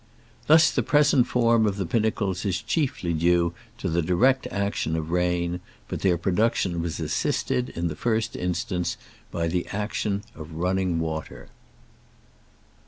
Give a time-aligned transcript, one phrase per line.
[0.47, 5.11] Thus, the present form of the pinnacles is chiefly due to the direct action of
[5.11, 8.97] rain, but their pro duction was assisted, in the first instance,
[9.29, 11.49] by the ac tion of runm'ng water.